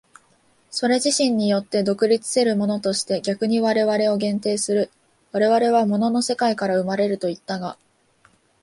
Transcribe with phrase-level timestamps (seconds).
[0.71, 4.89] それ自身によって独立せるものとして逆に我々を限定する、
[5.31, 7.77] 我々は物の世界から生まれるといったが、